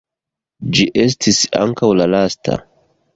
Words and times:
Ĝi 0.77 0.87
estis 1.03 1.41
ankaŭ 1.65 1.91
la 1.99 2.09
lasta. 2.15 2.57